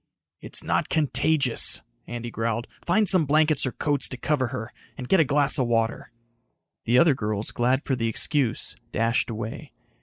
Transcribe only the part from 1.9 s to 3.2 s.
Andy growled. "Find